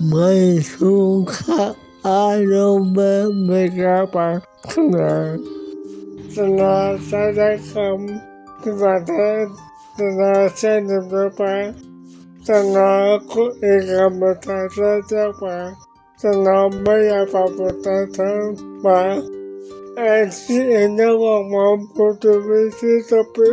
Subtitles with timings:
[0.00, 5.42] 没书看，俺又没没干班，可能
[6.32, 7.82] 在那在那看，
[8.62, 9.00] 对吧？
[9.00, 9.14] 在
[9.96, 11.74] 在那现在的班，
[12.44, 15.74] 在那可一个没在在这班，
[16.16, 18.24] 在那没有办法在上
[18.82, 19.20] 班。
[19.96, 23.44] 俺是那我们不准备去这边，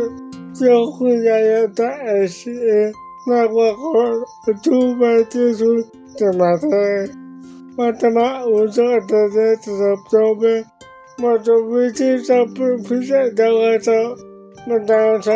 [0.54, 2.92] 就回家要在俺是
[3.26, 5.64] 那我我出门就是
[6.16, 7.10] 怎么的，
[7.76, 9.72] 我他妈我说的这这
[10.08, 10.64] 准备，
[11.22, 13.94] 我准备去上不不是的我说，
[14.68, 15.30] 我当时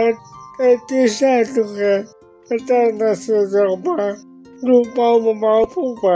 [0.58, 2.04] 在第三路个，
[2.50, 4.16] 我在那是上班，
[4.62, 6.12] 路包不包不管，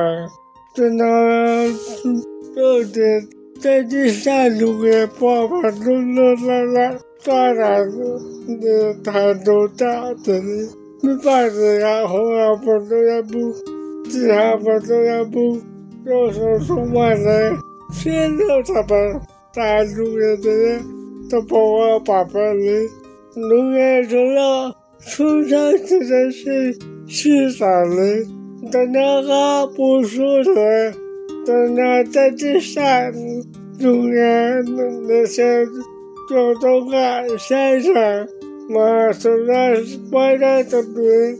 [0.75, 1.05] 真的
[2.57, 3.29] 有点。
[3.61, 7.89] 在第三路给爸爸噜噜啦啦，当然
[8.61, 13.39] 的他都大的了，没办法呀，红啊不都要不，
[14.11, 15.59] 其他不都要不，
[16.07, 17.57] 有时候说完了，
[17.93, 19.21] 先留他们
[19.55, 20.83] 大路的人
[21.31, 22.89] 都把我爸爸的，
[23.37, 28.27] 路也除了出场这件事是啥的，
[28.71, 30.95] 但那个不说的。
[31.47, 33.13] 等到在这山
[33.79, 34.65] 中间
[35.07, 35.63] 那些
[36.31, 37.93] 交通啊山上，
[38.71, 39.75] 我从那
[40.11, 41.39] 外在这边，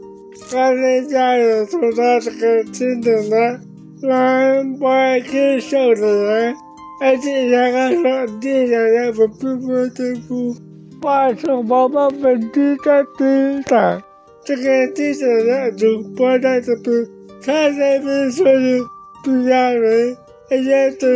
[0.49, 3.59] 看人家人从那这个听的呢，
[4.01, 6.55] 让外去收的人，
[7.01, 10.55] 而且那个说地上也不不不不不，
[11.01, 14.01] 把手包包本地在地上，
[14.43, 17.07] 这个地上人就不在这边，
[17.41, 18.85] 看那边说的。
[19.23, 20.15] 不家人，
[20.49, 21.07] 人家都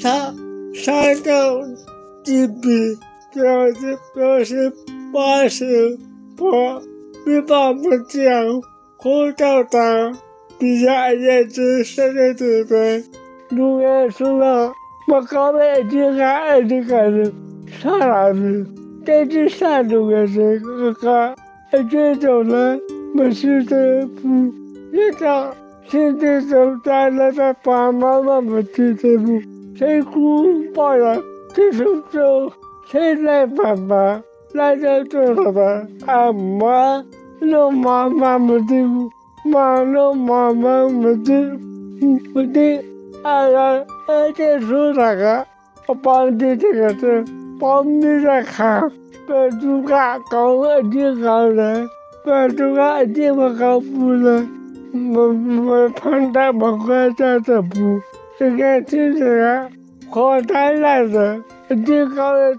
[0.00, 0.32] 上
[0.72, 1.60] 上到
[2.22, 2.96] 几笔，
[3.34, 4.72] 表示表示
[5.12, 5.98] 八十
[6.36, 6.80] 八，
[7.26, 8.62] 没办法讲，
[8.96, 10.12] 活到大，
[10.58, 13.04] 比下也只现在对对，
[13.50, 14.72] 路也说了，
[15.12, 17.32] 我刚才就看这个人
[17.66, 18.66] 啥样子，
[19.04, 21.34] 在这山路也是个个，
[21.90, 22.80] 这种人
[23.14, 24.28] 没事的不，
[24.92, 25.52] 一张。
[25.86, 29.40] 现在就在那个爸妈妈们的节目，
[29.74, 31.20] 谁哭抱呀？
[31.52, 32.52] 这时候
[32.86, 34.22] 谁来爸爸？
[34.52, 35.86] 来就做了吧？
[36.06, 37.04] 俺妈
[37.40, 38.74] 老妈妈们的，
[39.44, 41.58] 妈老妈妈们的，
[42.32, 42.84] 不对，
[43.22, 45.46] 俺俺俺在说啥个？
[45.86, 47.24] 我帮的这个是
[47.58, 48.90] 帮你在看，
[49.26, 51.88] 别主干搞我的好人，
[52.24, 54.46] 别主干地方搞不了。
[55.14, 55.28] 我
[55.66, 58.00] 我碰到我回家的不，
[58.38, 59.68] 这个就是啊，
[60.10, 62.56] 河滩来的，我刚在这个地方包庇了，路也包庇是咋的了？
[62.56, 62.58] 那地方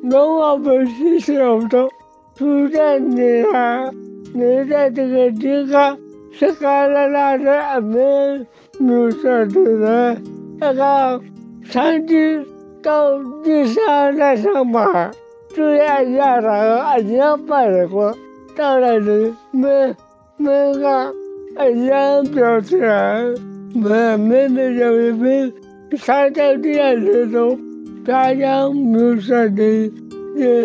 [0.03, 1.89] 农我不是晓得，
[2.35, 3.91] 出在你啊，
[4.33, 5.99] 你在这个地方
[6.31, 8.47] 是干了那个没
[8.79, 10.23] 没事的人，
[10.59, 11.21] 那个
[11.65, 12.47] 上去。
[12.83, 15.13] 到地上来上班，
[15.55, 16.51] 主要家长
[16.81, 18.13] 俺家办的活，
[18.57, 19.95] 当然是没
[20.37, 21.15] 没个
[21.57, 23.35] 俺家表示，
[23.75, 25.53] 没没没没没，
[25.97, 27.59] 上到店里头，
[28.05, 29.93] 大家没说的，
[30.37, 30.65] 也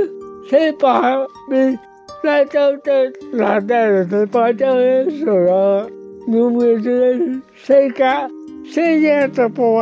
[0.49, 1.15] 谁把
[1.49, 1.77] 没
[2.23, 5.89] 那就在拿在了的芭蕉的手上，
[6.27, 8.29] 农民是谁干？
[8.65, 9.81] 谁也都不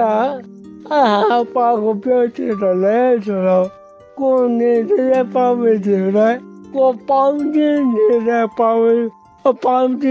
[1.43, 3.71] 把我表姐的来着了，
[4.15, 6.41] 过年这些把我进来，
[6.73, 7.95] 我帮着你
[8.27, 8.85] 来把我，
[9.43, 10.07] 我帮着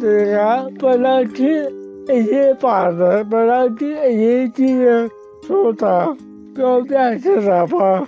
[0.00, 1.72] 这个不能吃。
[2.08, 5.10] 一些把子本来就一些
[5.42, 6.16] 说他
[6.54, 8.06] 表面是啥吧，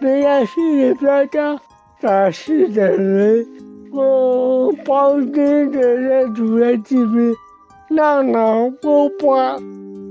[0.00, 1.56] 人家心里边讲
[2.00, 3.46] 咱是的人，
[3.96, 5.40] 我帮助
[5.70, 7.34] 的人出来疾病，
[7.88, 9.56] 哪能不把？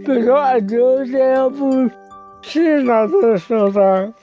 [0.04, 1.88] 比如说俺就这样不
[2.42, 4.14] 是那的说的，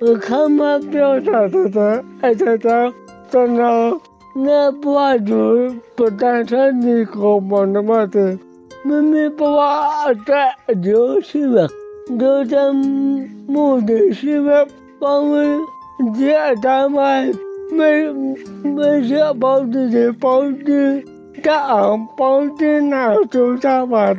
[0.00, 2.92] 我看嘛表啥子的，俺就讲
[3.30, 3.62] 真的，
[4.34, 4.94] 那不
[5.26, 8.38] 就不单纯你搞嘛那么的。
[8.82, 11.68] 妹妹把我带就是了，
[12.18, 12.72] 就在
[13.46, 14.66] 目的是为
[14.98, 15.42] 帮我
[16.14, 17.34] 接他们，
[17.72, 18.08] 没
[18.70, 20.72] 没想帮自己帮助，
[21.42, 21.60] 干
[22.16, 24.12] 帮助那种啥嘛